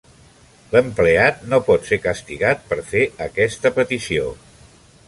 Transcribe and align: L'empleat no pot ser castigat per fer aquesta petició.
L'empleat 0.75 1.43
no 1.51 1.59
pot 1.67 1.85
ser 1.91 2.01
castigat 2.07 2.67
per 2.73 2.81
fer 2.91 3.05
aquesta 3.31 3.75
petició. 3.79 4.35